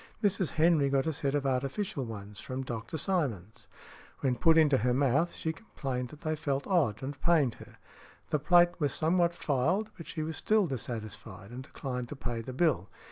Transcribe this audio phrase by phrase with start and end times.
[0.23, 0.49] Mrs.
[0.57, 2.97] Henry got a set of artificial ones from Dr.
[2.97, 3.67] Simonds;
[4.21, 7.75] when put into her |168| mouth, she complained that they felt odd and pained her.
[8.31, 12.51] The plate was somewhat filed, but she was still dissatisfied, and declined to pay the
[12.51, 12.89] bill.